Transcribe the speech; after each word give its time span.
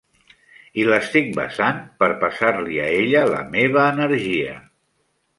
I 0.83 0.85
l'estic 0.91 1.27
besant 1.39 1.83
per 2.03 2.07
passar-li 2.23 2.79
a 2.85 2.87
ella 3.01 3.21
la 3.33 3.43
meva 3.57 3.83
energia. 3.97 4.57